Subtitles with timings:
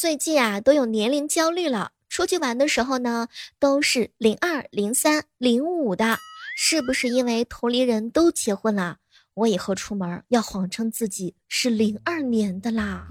[0.00, 6.16] 最近啊都有年龄焦虑了，出去玩的时候呢都是零二、零三、零五的，
[6.56, 8.96] 是不是因为同龄人都结婚了？
[9.34, 13.08] 我以后出门要谎称自己是零二年的啦。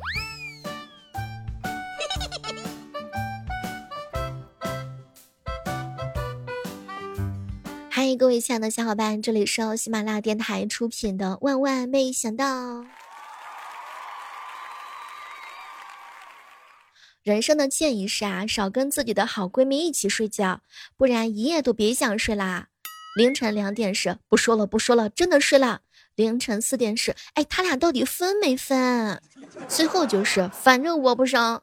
[7.92, 12.46] 嗨，各位亲爱的小伙伴，这里是由喜马拉雅电台出品的《万万没想到》。
[17.24, 20.62] 人生的建议是啊，少跟自己的好闺蜜一起睡觉，
[20.96, 22.68] 不然一夜都别想睡啦。
[23.18, 25.82] 凌晨两点是不说了，不说了，真的睡了。
[26.16, 29.22] 凌晨四点是，哎，他俩到底分没分？
[29.68, 31.62] 最后就是，反正我不生。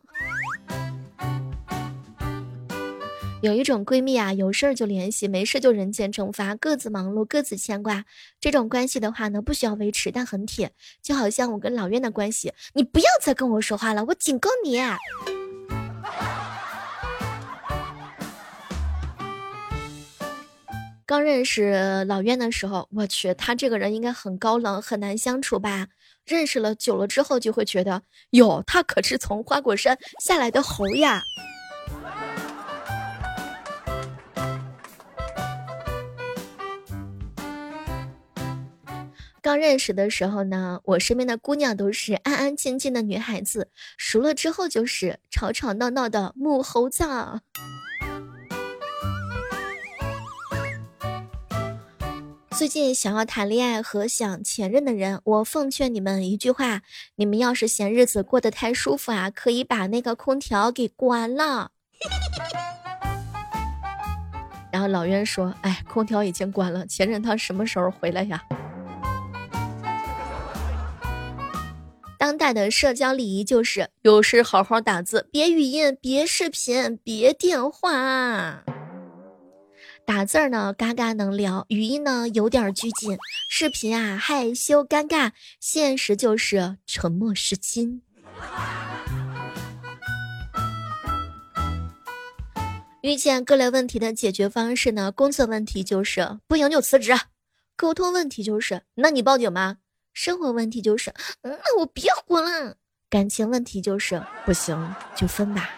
[3.42, 8.04] 有一种闺蜜啊，有事儿就联系，没事就人间蒸发，各自忙碌，各自牵挂。
[8.40, 12.52] 这种关系的话呢，不需要维持，但很铁，就好像我跟老院的关系。
[12.74, 14.80] 你不要再跟我说话了，我警告你。
[21.08, 25.86] 刚认识老渊的时候，我去，他这个人应该很高冷，很难相处吧？
[26.24, 31.22] 认识了久了之后，就会觉得，哟，他可是从花果山下来的猴呀！
[39.40, 47.04] 刚认识的时候呢，我身边的姑娘都是安安静静的女孩子，熟了之后就是吵吵闹闹的母猴子。
[52.56, 56.80] 最近想要谈恋爱和想前任的人，我奉劝你们一句话：
[57.16, 61.72] 你们要是嫌日子过得太舒服啊，可以把那个空调给关了。
[64.72, 68.42] 然后老袁说：“哎，空调已经关了，前任他什么时候回来呀？”
[72.18, 78.64] 当代的社交礼仪就是有事好好打字，别语音，别视频，别电话。
[80.06, 83.16] 打字儿呢，嘎嘎能聊；语音呢，有点拘谨；
[83.50, 88.02] 视频啊，害羞尴尬；现实就是沉默是金。
[93.02, 95.10] 遇见各类问题的解决方式呢？
[95.10, 97.12] 工作问题就是不行就辞职；
[97.76, 99.78] 沟通问题就是那你报警吗？
[100.12, 102.74] 生活问题就是那我别活了；
[103.10, 105.68] 感情问题就是不行就分吧。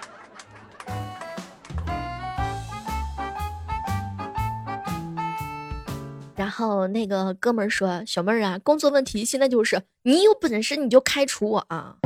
[6.38, 11.96] 然后那个哥们儿说：“小妹儿啊，工作问题现在就是你有本事你就开除我啊！”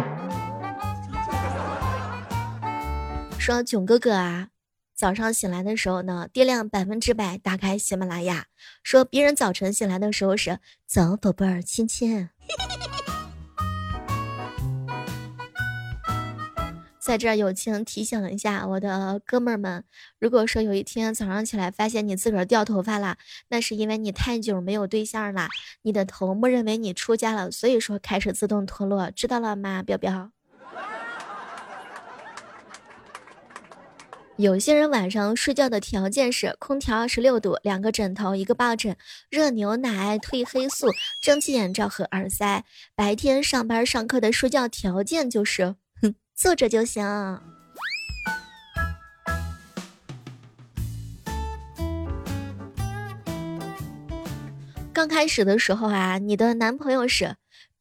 [3.38, 4.48] 说囧哥哥啊，
[4.96, 8.46] 早上醒来的时候呢，电量百分之百，打开喜马拉雅，
[8.82, 12.30] 说别人早晨醒来的时候是“早宝贝儿，亲亲”。
[17.02, 19.82] 在这儿友情提醒一下我的哥们儿们，
[20.20, 23.16] 如果说有一天早上起来发现你自个儿掉头发了，
[23.48, 25.48] 那是因为你太久没有对象了，
[25.82, 30.30] 你的头默认为你出家了，所以说开始自动脱落，知道了吗，彪彪？
[34.36, 38.96] 有些人晚上睡觉的条件是空调二十六度，两个枕头，一个抱枕，
[39.28, 40.86] 热牛奶，褪黑素，
[41.20, 42.64] 蒸汽眼罩和耳塞。
[42.94, 45.74] 白天上班上课的睡觉条件就是。
[46.42, 47.04] 坐着就行。
[54.92, 57.36] 刚开始的时候啊，你的男朋友是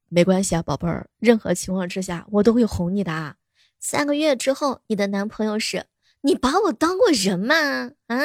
[0.10, 3.38] 没关系啊，宝贝儿，任何情况之下我都会哄你的啊。
[3.80, 5.88] 三个月之后，你的男朋友是
[6.22, 7.56] 你把我当过人吗？
[8.06, 8.20] 啊？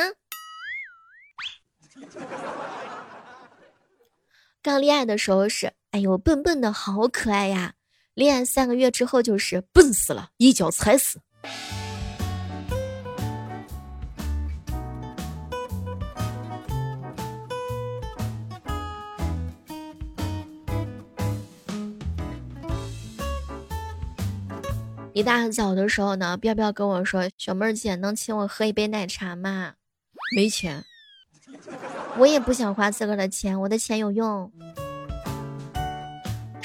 [4.60, 7.75] 刚恋爱的时候是哎呦，笨笨的好可爱呀。
[8.16, 11.20] 练三个月之后就是笨死了，一脚踩死。
[25.12, 29.74] 一大早的时候呢，彪彪跟我说：“小妹儿姐，能请我喝一杯奶茶吗？”
[30.34, 30.82] 没钱，
[32.16, 34.50] 我也不想花自个儿的钱，我的钱有用。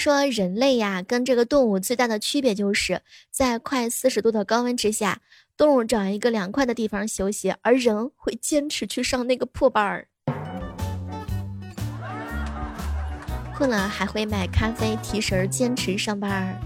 [0.01, 5.21] 说人类呀，跟这个动物最大的区别就是在快四十度的高温之下，
[5.55, 10.07] 动物找一个凉快的地方休息，而人会坚持去上那个破班儿。
[13.55, 16.57] 困了还会买咖啡提神，坚持上班儿。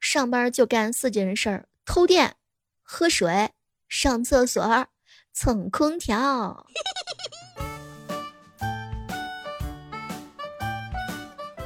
[0.00, 2.34] 上班就干四件事儿：偷电、
[2.82, 3.50] 喝水、
[3.90, 4.86] 上厕所、
[5.34, 6.64] 蹭空调。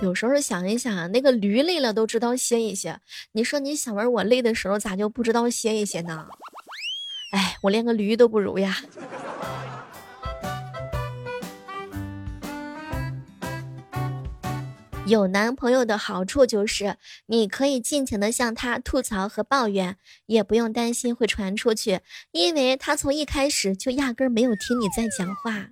[0.02, 2.98] 有时候想一想，那个驴累了都知道歇一歇，
[3.32, 6.26] 你说你小文我累的时候咋就不知道歇一歇呢？
[7.30, 8.78] 哎，我连个驴都不如呀。
[15.06, 16.96] 有男朋友的好处就是，
[17.26, 19.96] 你可以尽情的向他吐槽和抱怨，
[20.26, 22.00] 也不用担心会传出去，
[22.32, 25.68] 因为他从一开始就压根没有听你在讲话。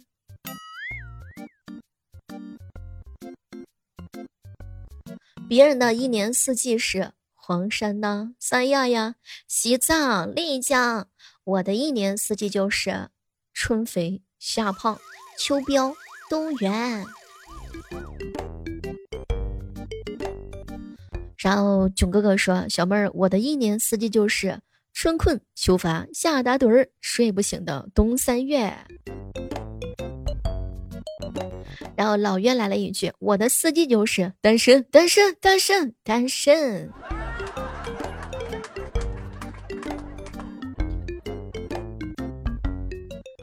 [5.51, 9.17] 别人的一年四季是黄山呢、三亚呀、
[9.49, 11.09] 西藏、丽江，
[11.43, 13.09] 我的一年四季就是
[13.53, 14.97] 春肥夏胖、
[15.37, 15.93] 秋膘
[16.29, 17.05] 冬圆。
[21.37, 24.61] 然后囧哥哥说：“小妹儿，我的一年四季就是
[24.93, 28.73] 春困秋乏夏打盹儿，睡不醒的冬三月。”
[32.01, 36.91] 然后老岳来了一句：“我的四季就是单身，单身，单身，单身。”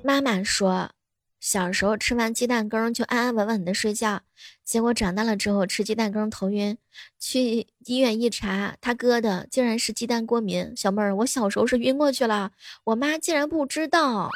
[0.04, 0.90] 妈妈说。
[1.40, 4.22] 小时候吃完鸡蛋羹就安安稳稳的睡觉，
[4.66, 6.80] 结果长大了之后吃鸡蛋羹头晕，
[7.20, 10.74] 去医院一查，他哥的竟然是鸡蛋过敏。
[10.76, 12.54] 小妹儿，我小时候是晕过去了，
[12.86, 14.32] 我妈竟然不知道。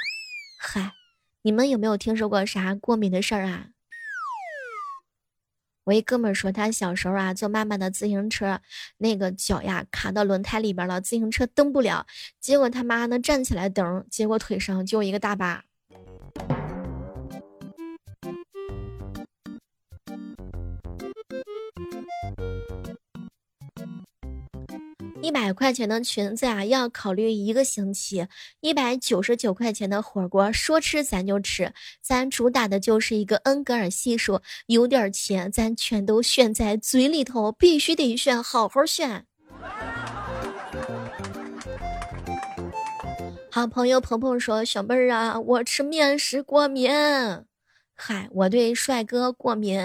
[0.60, 0.92] 嗨，
[1.42, 3.70] 你们有没有听说过啥过敏的事儿啊？
[5.84, 8.60] 我一哥们说他小时候啊坐妈妈的自行车，
[8.98, 12.06] 那个脚呀卡到轮胎里边了，自行车蹬不了，
[12.40, 15.64] 结果他妈呢站起来蹬，结果腿上就一个大疤。
[25.22, 28.26] 一百块钱的裙子啊，要考虑一个星期；
[28.60, 31.72] 一百九十九块钱的火锅，说吃咱就吃，
[32.02, 34.42] 咱主打的就是一个恩格尔系数。
[34.66, 39.26] 有点钱，咱全都选在嘴里头，必须得选，好好选。
[43.52, 46.90] 好朋友鹏鹏说：“小妹儿啊，我吃面食过敏。”
[47.96, 49.80] 嗨，我对帅哥过敏。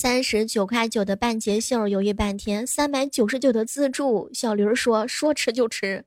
[0.00, 4.30] 三十九块九的半截袖犹豫半天，三百九十九的自助。
[4.32, 6.04] 小驴儿说：“说吃就吃，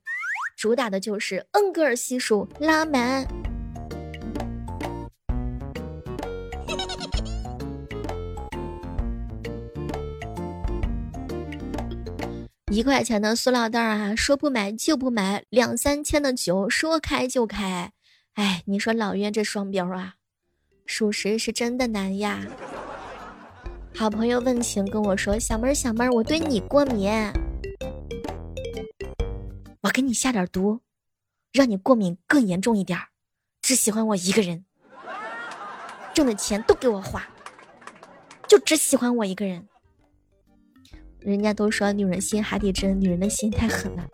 [0.55, 3.27] 主打的就是恩格尔系数拉满。”
[12.71, 17.91] 一块钱的塑料袋啊，说不买就不买；两三千的酒，说开就开。
[18.35, 20.13] 哎，你说老岳这双标啊，
[20.85, 22.47] 属实是真的难呀。
[23.93, 27.11] 好朋友问情跟我说：“小妹儿，小妹儿，我对你过敏，
[29.81, 30.79] 我给你下点毒，
[31.51, 32.97] 让你过敏更严重一点
[33.61, 34.65] 只喜欢我一个人，
[36.13, 37.27] 挣的钱都给我花，
[38.47, 39.67] 就只喜欢我一个人。
[41.19, 44.07] 人家都说女人心海底针，女人的心太狠了。”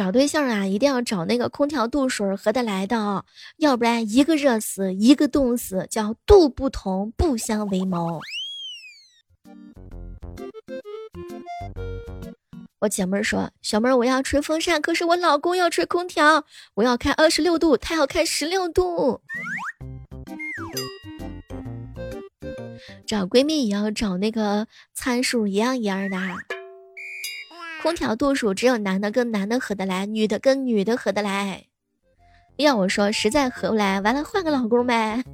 [0.00, 3.26] 找对象啊，一定要找那个空调度数合得来的哦，
[3.58, 8.18] 要不然一个热死，一个冻死，叫度不同不相为谋。
[12.78, 19.20] 我姐妹说：“小妹儿，我要吹风扇，可是我老公要吹空调，我要开二十六度，他要开十六度。”
[23.06, 26.16] 找闺蜜也要找那个参数一样一样的。
[27.82, 31.64] 空调度数只有男的跟男的合得来，女的跟女的合得来。
[32.56, 35.24] 要我说，实在合不来，完了换个老公呗。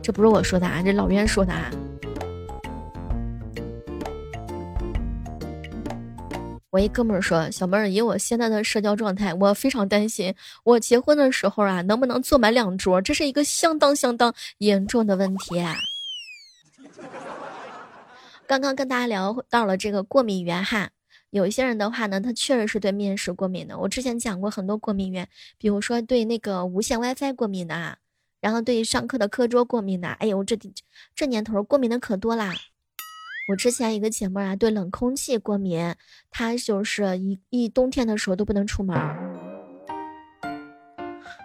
[0.00, 1.70] 这不是我说的啊，这老袁说的啊。
[6.70, 13.02] 我一哥们儿说，小妹儿，以我现在的社交状态，我非常担心，我结婚的时候啊，能不能坐满两桌？
[13.02, 15.60] 这是一个相当相当严重的问题。
[18.46, 20.90] 刚刚跟大家聊到了这个过敏源哈。
[21.34, 23.76] 有一些人的话呢，他确实是对面食过敏的。
[23.76, 27.98] 我之前讲过很多过敏源，比如说对那个无线 WiFi 过敏的啊，
[28.40, 30.06] 然后对上课的课桌过敏的。
[30.06, 30.56] 哎呦，这
[31.12, 32.54] 这年头过敏的可多啦。
[33.48, 35.96] 我之前一个姐妹啊，对冷空气过敏，
[36.30, 38.96] 她就是一一冬天的时候都不能出门。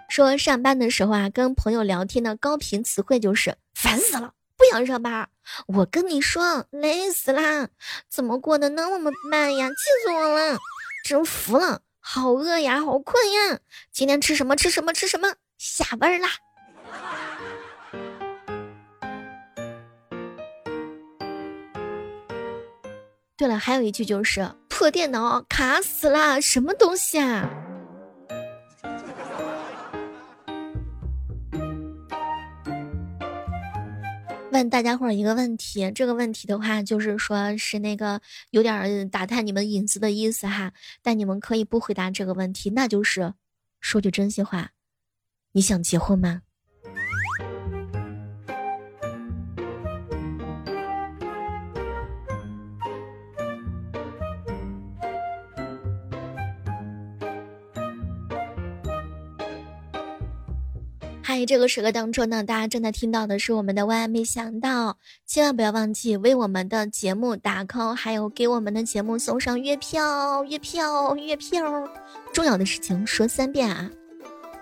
[0.08, 4.34] 说上班的时候啊，跟朋友聊天的高频词汇就是烦死了。
[4.56, 5.28] 不想上班，
[5.66, 7.68] 我跟你说，累死啦！
[8.08, 9.68] 怎么过得那么慢呀？
[9.68, 10.58] 气死我了，
[11.04, 11.82] 真服了！
[11.98, 13.60] 好饿呀，好困呀！
[13.92, 14.56] 今天吃什么？
[14.56, 14.92] 吃什么？
[14.92, 15.34] 吃什么？
[15.58, 16.28] 下班啦！
[23.36, 27.48] 对了，还有一句就是破电脑卡死啦，什么东西啊？
[34.60, 43.32] 问大家伙儿一个问题，这个问题的话，就是说是那个有点打探你们隐私的意思哈，但你们可以不回答这个问题，那就是
[43.80, 44.72] 说句真心话，
[45.52, 46.42] 你想结婚吗？
[61.40, 71.88] 在，这个时刻当中呢，大家正在听到的是我们的万万没想到，千万不要忘记为我们的节目打 call，还有给我们的节目送上月票、月票、月票。
[72.32, 73.90] 重要的事情说三遍啊！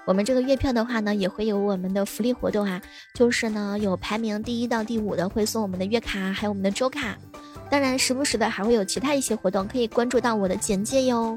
[0.07, 2.81] 我们这个月票的话呢，也会有我们的福利活动啊，
[3.15, 7.19] 就是呢有排名第一到第五的会送我们的月卡，还有我们的周卡。
[7.69, 11.37] 当然，时不时的还会有其他一些活动，可以关注到我的简介哟。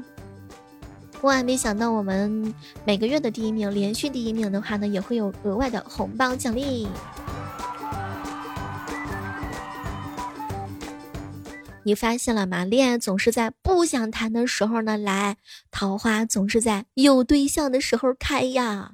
[1.22, 2.52] 万万没想到，我们
[2.84, 6.88] 每个月的第一名，连续第一名的话呢，也会有额外的红包奖励。
[11.84, 12.64] 你发现了吗？
[12.64, 15.36] 恋爱总是在不想谈的时候呢来，
[15.70, 18.92] 桃花总是在有对象的时候开呀。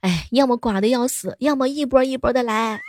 [0.00, 2.80] 哎，要么寡的要死，要么一波一波的来。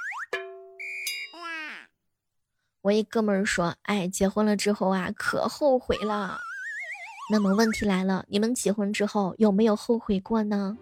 [2.87, 6.39] 我一哥们儿说：“哎，结婚了之后啊，可后悔了。”
[7.29, 10.77] 那么问题来了，你们结婚之后有没有后悔过呢？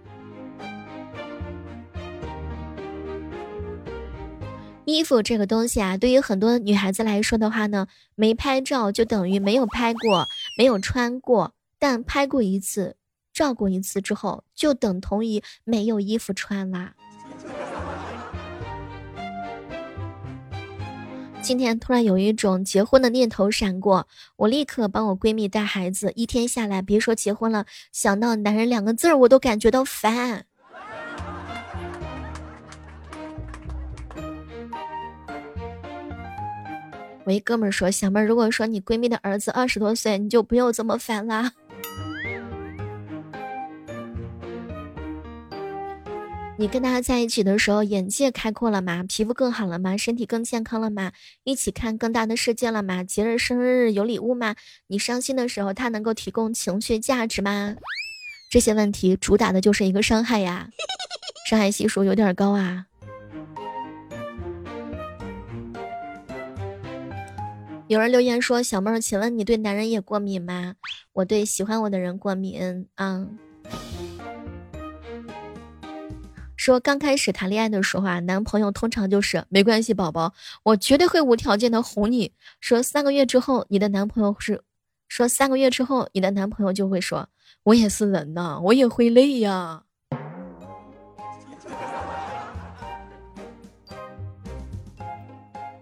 [4.86, 10.28] 衣服这个东西啊，对于很多女孩子来说的话呢，没拍照就等于没有拍过，
[10.60, 12.98] 没有穿过；但拍过一次，
[13.34, 16.94] 照过一次之后，就等同于没有衣服穿啦。
[21.46, 26.12] 今天突然有一种结婚的念头闪过，我立刻帮我闺蜜带孩子。
[26.16, 30.46] 一天下来，别说结婚了，想到“男人”两个字儿，我都感觉到烦。
[37.26, 41.52] 我一哥们儿说：“小妹儿，如果说你闺蜜的儿子二十多岁，你就不用这么烦了。”
[46.58, 49.04] 你跟他在一起的时候，眼界开阔了吗？
[49.04, 49.98] 皮肤更好了吗？
[49.98, 51.12] 身体更健康了吗？
[51.44, 53.04] 一起看更大的世界了吗？
[53.04, 54.56] 节日、生日有礼物吗？
[54.88, 57.76] 你伤心的时候，他能够提供情绪价值吗？
[58.50, 60.70] 这些问题主打的就是一个伤害呀，
[61.50, 62.86] 伤害系数有点高啊。
[67.88, 70.76] 有人留言说：“小妹儿，请问你对男人也过敏吗？
[71.12, 73.28] 我对喜欢我的人过敏啊。”
[76.66, 82.32] 说刚开始谈恋爱的时候啊，男朋友通常就是没关系，宝宝，我绝对会无条件的哄你。
[82.60, 84.60] 说三个月之后，你的男朋友是，
[85.08, 87.30] 说三个月之后，你的男朋友就会说，
[87.62, 89.84] 我也是人呐，我也会累呀。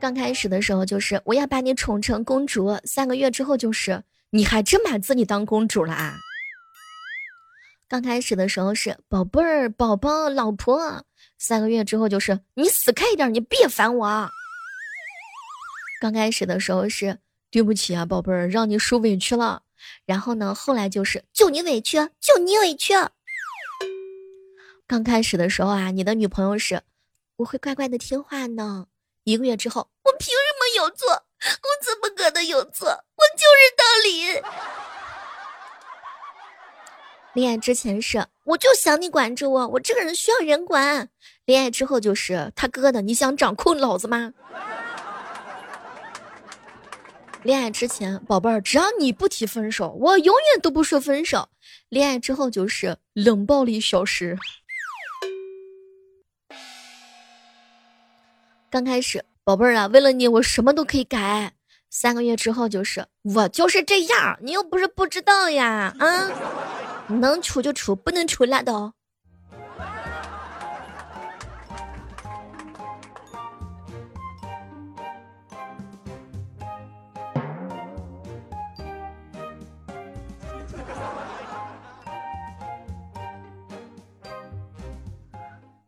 [0.01, 6.17] 刚开始的时候就是我要把你宠成公主，三个月之后就是你还真把自己当公主了啊。
[7.93, 11.05] 刚开始的时候是宝贝儿、宝宝、老婆，
[11.37, 14.27] 三个月之后就是你死开一点，你别烦我。
[16.01, 17.19] 刚开始的时候是
[17.51, 19.61] 对不起啊，宝贝儿，让你受委屈了。
[20.07, 22.95] 然后呢，后来就是就你委屈，就你委屈。
[24.87, 26.81] 刚开始的时候啊，你的女朋友是
[27.35, 28.87] 我会乖乖的听话呢。
[29.23, 31.09] 一个月之后，我凭什么有错？
[31.11, 32.87] 我怎么可能有错？
[32.87, 34.41] 我就是道理。
[37.33, 41.09] 恋爱之前是我就想你管着我，我这个人需要人管。
[41.45, 44.33] 恋爱之后就是他哥的，你想掌控老子吗？
[47.41, 51.49] 恋爱之前，宝贝儿，只要你不提分手，我永远都不说分手。
[51.89, 54.37] 恋爱之后就是冷暴力消失。
[58.69, 61.53] 刚开始，宝贝儿啊，为了你，我什么都可以改。
[61.89, 66.82] 三个月之后就是我就是这样，你又不是不知道呀，啊。
[67.19, 68.93] 能处就处，不能处拉倒。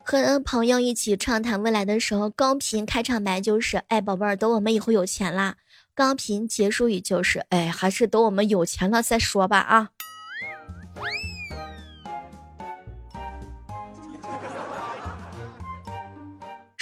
[0.08, 5.58] 和朋友一起畅谈未来的时候，高频开场白就是：“哎，宝贝儿，等我们以后有钱啦。”
[5.94, 9.90] 高频结束语就是：“哎，还是等我们有钱了再说吧。”啊。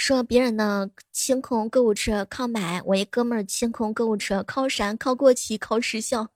[0.06, 6.28] 说别人的清空购物车靠买，我一哥们儿清空购物车靠删靠过期靠时效。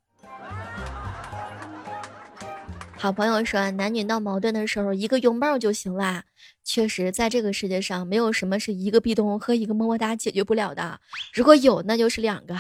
[2.97, 6.25] 好朋友说，男女闹矛盾的时候，一个拥抱就行啦。
[6.65, 10.99] 确实，在这个世界上，没有什么是一个壁咚和一个么么哒解决不了的。
[11.35, 12.57] 如果有，那就是两个。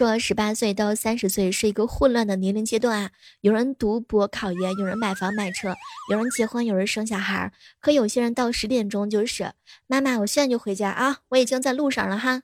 [0.00, 3.10] 说十八岁到三十岁是一个混乱的年龄阶段啊，
[3.42, 5.74] 有人读博考研，有人买房买车，
[6.10, 7.52] 有人结婚，有人生小孩。
[7.80, 9.52] 可有些人到十点钟就是
[9.86, 12.40] 妈妈，我现在就回家啊，我已经在路上了哈。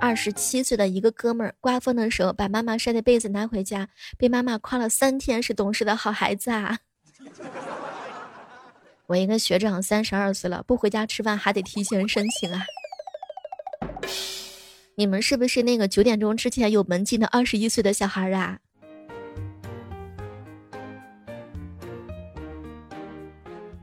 [0.00, 6.78] 二十七岁的一个哥们儿，刮风的时候把妈妈晒的被子拿回家，被妈妈夸了三天是懂事的好孩子啊。
[9.08, 12.64] 我一个学长三十二岁了，不回家吃饭还得提前申请啊。
[15.00, 18.58] 你们是不是那个九点钟之前有门禁的二十一岁的小孩啊？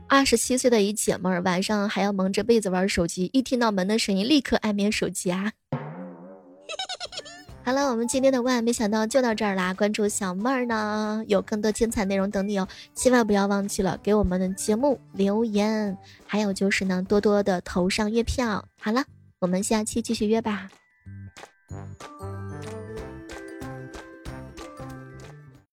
[0.06, 5.50] 二十七岁的一姐们儿晚上还要蒙着被子玩手机，一听到门的声音立刻按灭手机啊。
[7.66, 9.74] 好了，我们今天的万没想到就到这儿啦！
[9.74, 12.68] 关注小妹儿呢，有更多精彩内容等你哦！
[12.94, 18.64] 千万不要忘记了给我们的节目留言，还有就是呢，多多的投上月票。
[18.80, 19.02] 好了，
[19.40, 20.68] 我们下期继续约吧。
[21.70, 22.27] Mm-hmm.